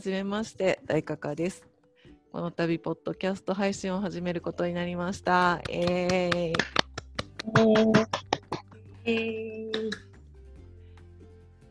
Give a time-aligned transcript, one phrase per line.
[0.00, 1.66] じめまして大カカです。
[2.32, 5.60] この度ポッドキャスト配信を始めることになりました。
[5.68, 6.52] えーイ。
[9.04, 9.90] えー、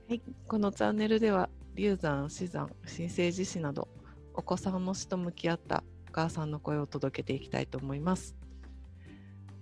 [0.10, 3.88] はい、このチャンネルでは流産、死産、新生児死など
[4.36, 8.36] お子さんの死と向き合ったお母さんの声を届けていきたいと思います。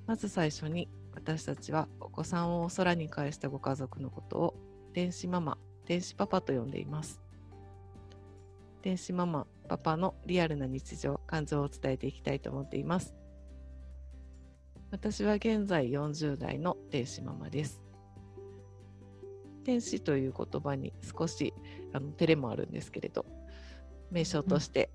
[0.06, 4.56] まず最初に私たちはお子さんをお空に返したご家族のことを
[4.94, 7.22] 天使ママ、天使パパと呼んでいます
[8.82, 13.16] 天使ママ、パパのリアルな日常、感情を伝えていきたいと思っています。
[14.92, 17.82] 私は現在40代の天使ママです。
[19.66, 21.54] 天使という言葉に少し
[21.92, 23.26] あの照れもあるんですけれど
[24.12, 24.90] 名称として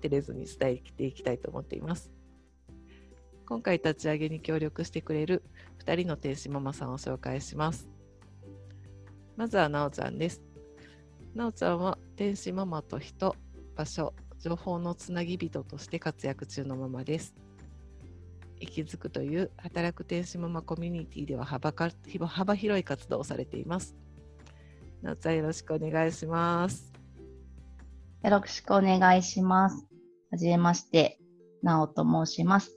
[0.00, 2.12] 照れずに伝えていきたいと思っています。
[3.44, 5.42] 今回立ち上げに協力してくれる
[5.84, 7.90] 2人の天使ママさんを紹介します。
[9.36, 10.47] まずはなおちゃんです。
[11.34, 13.36] なおちゃんは天使ママと人
[13.76, 17.34] 場所情報のつなぎ人として活躍中のママです
[18.60, 21.90] 息づくという働く天使ママコミュニティでは幅か
[22.26, 23.96] 幅広い活動をされています。
[25.02, 26.92] なおちゃんよろしくお願いします。
[28.24, 29.86] よろしくお願いします。
[30.30, 31.18] はじめまして、
[31.62, 32.72] なおと申します。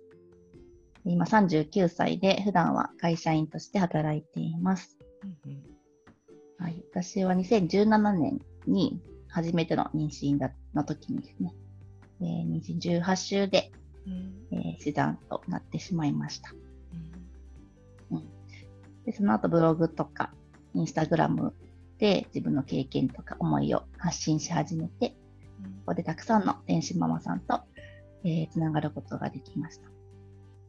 [1.04, 4.98] 今39歳で、普段は会社員として働いています。
[5.24, 5.71] うんうん
[6.62, 11.56] はい、私は2017年に初めての妊娠だの時にですね、
[12.22, 13.72] えー妊娠18週で、
[14.06, 14.34] うん。
[14.52, 16.52] えー死産となってしまいました。
[18.12, 18.24] うん。
[19.06, 20.32] で、その後ブログとか、
[20.76, 21.56] インスタグラム
[21.98, 25.16] で自分の経験とか思いを発信し始めて、こ
[25.88, 27.62] こでたくさんの天使ママさんと、
[28.24, 29.90] えーつながることができました。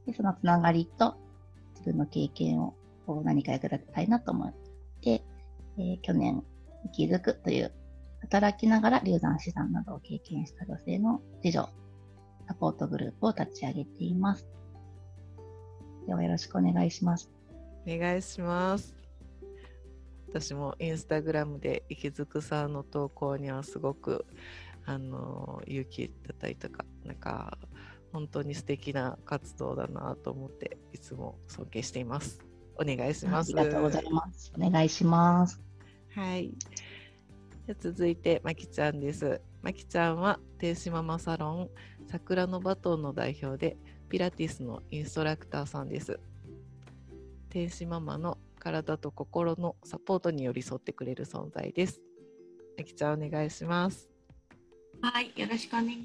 [0.07, 1.17] で、そのつながりと
[1.75, 2.75] 自分の経験を
[3.07, 4.55] こう何か役立てたいなと思っ
[5.03, 5.23] て、
[5.78, 6.42] えー去年、
[6.84, 7.73] 生きづくという
[8.23, 11.70] 働きながら流産死産などを経験した女性の自助
[12.46, 14.46] サポートグループを立ち上げています。
[16.07, 17.30] ではよろしくお願いします。
[17.86, 18.95] お願いします。
[20.29, 24.25] 私もインスタグラムで息づくさんの投稿にはすごく
[24.86, 27.58] あの勇気だったりとかなんか
[28.13, 32.41] 本当に素敵な活動だなと思っていつも尊敬しています。
[32.77, 33.52] お願いします。
[33.57, 34.52] ありがとうございます。
[34.57, 35.71] お願いします。
[36.14, 36.52] はい。
[37.67, 39.40] じゃあ続いて、まきちゃんです。
[39.62, 41.70] まきちゃんは、天使ママサロン、
[42.06, 43.77] 桜のバトンの代表で、
[44.08, 46.20] ピラティスのインストラクターさんです。
[47.48, 52.01] 天使ママの体と心のサポートに寄り添ってくれる存在です。
[52.77, 54.11] まきちゃん、お願いします。
[55.01, 55.98] はい、よろしくお願いし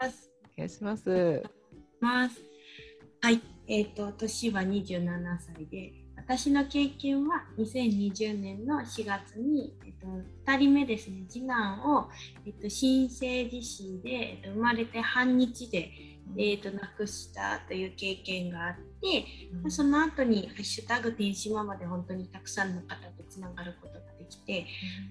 [0.00, 0.30] ます。
[0.54, 1.42] お願いします。
[2.00, 2.40] ます
[3.20, 10.06] はい、えっ、と私は27歳で、私の経験は2020年の4月に、えっと
[10.46, 12.08] 2人目ですね、次男を、
[12.46, 15.90] えっと新生児死で、えっと生まれて半日で、
[16.36, 24.66] えっと亡くしたという経験があって、その後に「ハッシュタグ天使ママ」で本当にたくさんの方とつながることができて、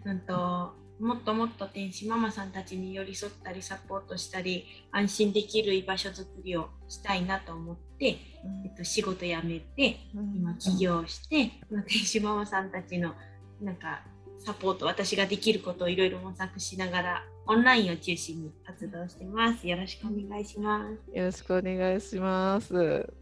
[0.05, 8.17] うんともっともっと天使ママさんたちに寄り添ったりサポートしたり安心できる居場所づくりをしたいなと思って、
[8.65, 9.97] えっと、仕事辞めて
[10.35, 13.13] 今起業して、まあ天使ママさんたちの
[13.61, 14.01] なんか
[14.37, 19.67] サポート私ができることをいろいろ模索しながらオンラインを中心に活動してます。
[19.67, 21.17] よろしくお願いします。
[21.17, 23.18] よろしくお願いします。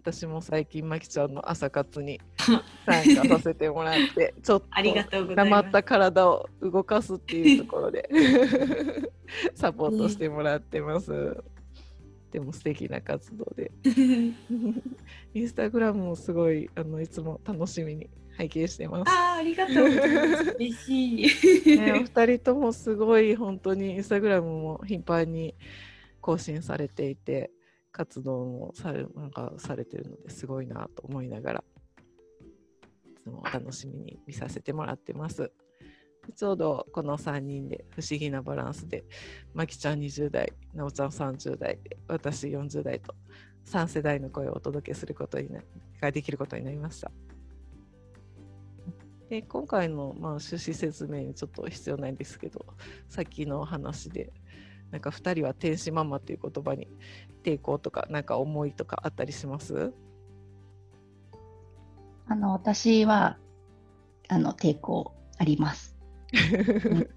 [0.00, 2.62] 私も最近、まきちゃんの朝活に 参
[3.16, 8.08] 加させてもらって、ちょっとありがとうございまった体を動かすっていうところで
[9.54, 11.36] サポートしてもらってます。
[12.32, 13.70] でも素敵な活動で。
[15.34, 18.08] インスタグラムもすごいあのいつも楽しみに
[18.38, 19.10] 拝見してます。
[19.10, 25.54] あーありがとうございます嬉しい、ね、お二人ともすごい本当にインスタグラムも頻繁に
[26.22, 27.50] 更新されていて
[27.92, 31.64] 活動もされなんかされてるのですごいなと思いながら
[33.08, 35.52] いつも楽しみに見させてもらってます。
[36.36, 39.04] ちょうどこの3人で不思議なバランスで
[39.54, 43.14] まきちゃん20代なおちゃん30代で私40代と
[43.66, 45.60] 3世代の声をお届けすることにな
[46.00, 47.10] ができることになりました。
[49.28, 52.66] で今回の、まあ、趣旨説明にちょっと必要ないんですけど
[53.08, 54.32] さっきの話で
[54.90, 56.88] なんか2人は天使ママっていう言葉に
[57.44, 59.92] 抵抗とかなんか思いとかあったりします？
[62.26, 63.38] あの、私は、
[64.28, 65.96] あの、抵抗あります。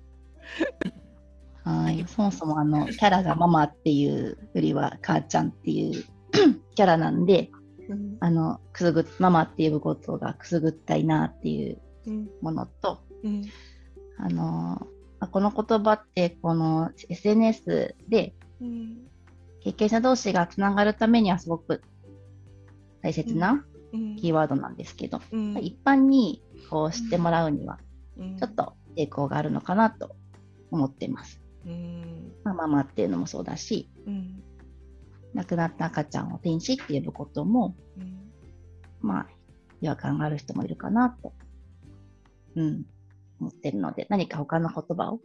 [1.64, 2.04] はい。
[2.08, 6.04] そもそも、あの、キャラがママっていうよりは、母ちゃんっていう
[6.76, 7.52] キャラなんで、
[8.22, 13.44] あの、くすぐ、ママって呼ぶことがくすぐったいなっていううんものと、うん
[14.18, 14.86] あの、あ
[15.28, 18.98] この言葉ってこの SNS でうん
[19.64, 21.82] 経験者同士がつながるためにはすごく
[23.02, 24.16] 大切なうん。
[24.16, 25.58] キーワードなんですけど、うん。
[25.60, 27.80] 一般にこう知ってもらうには
[28.18, 28.38] うん。
[28.38, 30.16] ちょっと抵抗があるのかなと
[30.72, 31.42] 思ってます。
[31.66, 32.34] うん。
[32.44, 34.44] まあ、ママっていうのもそうだしうん。
[35.34, 38.32] 亡くなった赤ちゃんを天使って呼ぶこともうん。
[39.02, 39.28] まあ
[39.82, 41.34] 違和感がある人もいるかなと、
[42.56, 42.86] うん、
[43.40, 45.20] 思ってるので何か他の言葉を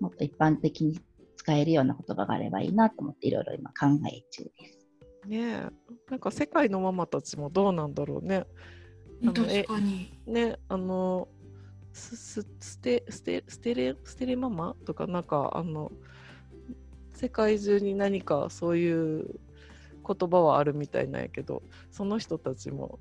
[0.00, 1.00] もっと一般的に
[1.36, 4.86] 使えるような言葉があればいいなと思っていろいろ今考え中です。
[5.26, 5.68] ねえ
[6.10, 8.46] なんか世界のママたちもどうなんだろうね。
[9.22, 10.18] あの確かに。
[10.26, 11.28] ねあの
[11.92, 15.90] すすステステステレステレママとかなんかあの
[17.14, 19.40] 世界中に何かそういう
[20.06, 22.98] 言葉はあるみたいなんやけどその人たちも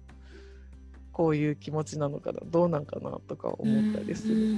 [1.15, 4.57] こういう気持ちなのかなどうなんかなとか思ったりする。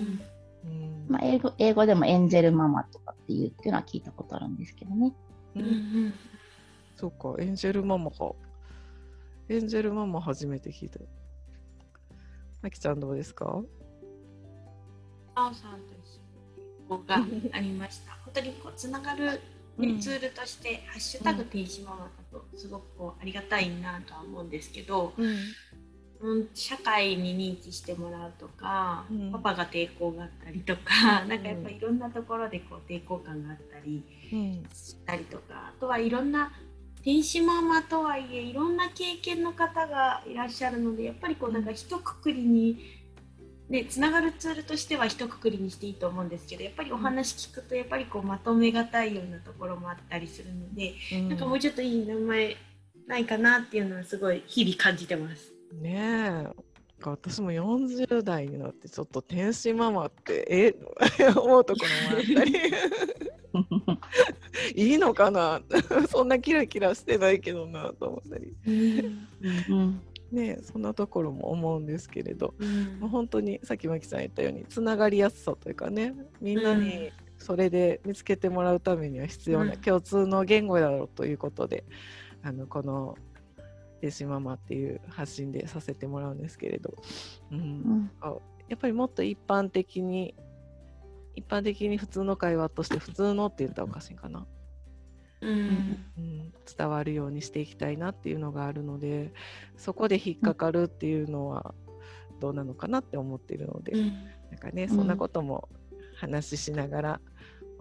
[1.07, 5.13] まあ、英語英語でもエンジェルママとかっていうっていうのは聞いたことあるんですけどね。
[5.55, 5.71] ううんんう
[6.07, 6.13] ん
[6.95, 8.31] そうかエンジェルママか。
[9.49, 10.99] エンジェルママ初めて聞いた。
[12.63, 13.61] あきちゃんどうですか？
[15.35, 18.13] あおさんと一緒にがありました。
[18.25, 19.39] 本当にこうつながる、
[19.77, 25.37] ツールとして「ハッシュタグ天使ママ」だとすごくこうありがたいなとは思うんですけど、うんうん、
[26.53, 29.31] 社会に認知してもらうとか、うん。
[29.31, 34.03] パパが抵抗があったりとか、なんかやっぱりいろんなところでこう抵抗感があったり
[34.33, 34.67] うん。
[34.73, 36.51] したりとかあとはいろんな
[37.03, 42.79] 天使ママとはいえいろんな経験の方がいらっしゃるのでやっぱりこうなんか一括りに、
[43.69, 51.29] ね、つながるツールとしては一括りにしていいと思うんですけどやっぱりお話聞くとやっぱりこうまとめがたいようなところもあったりするので、うん。
[51.29, 52.57] なんかもうちょっといい名前
[53.07, 55.56] ないかなっていうのはすごい日々感じてます。
[55.73, 56.67] ねえ。
[57.03, 60.75] 私も40代になってちょっと天使ママってえ？
[61.37, 62.53] 思うところもあったり。
[64.91, 65.61] いいのかな？
[66.09, 68.55] そんなキラキラしてないけどなと思ったり。
[68.65, 68.71] う
[69.75, 70.01] ん。
[70.31, 72.55] ねえそんなところも思うんですけれど。
[72.57, 72.99] うん。
[72.99, 79.79] もう本当にさっきまきさん言ったようにつながりやすさというかねみんなにそれで見つけてもらうためには必要なうん。
[79.79, 81.85] 共通の言語だろうということで、
[82.41, 83.15] あのこの
[83.99, 86.93] 「天使ママ」っていう発信でさせてもらうんですけれど、
[87.51, 87.59] うん。
[87.59, 88.11] うん。
[88.67, 90.35] やっぱりもっと一般的に
[91.35, 94.47] 一般的に普通の会話として普通のって言ったらおかしいかな、
[95.41, 96.05] うん。
[96.17, 99.31] うん、伝わるようにしていきたいなっていうのがあるので
[99.77, 101.75] そこで引っかかるっていうのは
[102.39, 104.07] どうなのかなって思っているので、うん。
[104.51, 104.89] なんかねん。
[104.89, 105.69] そんなことも
[106.15, 107.21] 話ししながら、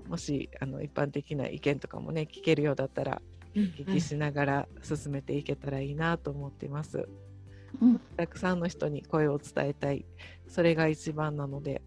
[0.08, 3.20] もしあの一般的な意見とかもね聞けるようだったら
[3.56, 7.08] 聞きしながら進めていけたらいいなと思ってます。
[7.80, 10.06] うんたくさんの人に声を伝えたい
[10.48, 11.82] それが一番なので、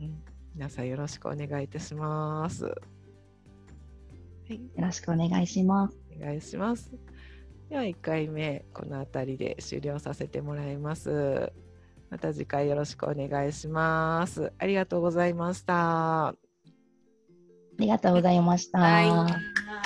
[0.00, 0.22] うん、
[0.54, 2.64] 皆さんよろしくお願いいたします。
[2.64, 2.72] は
[4.50, 5.96] い、よろしくお願いします。
[6.16, 6.90] お願いします。
[7.68, 11.52] では1回目この辺りで終了させてもらいます。
[12.10, 14.52] また次回よろしくお願いします。
[14.58, 16.28] ありがとうございました。
[16.28, 16.34] あ
[17.78, 18.78] りがとうございました。
[18.78, 19.83] はい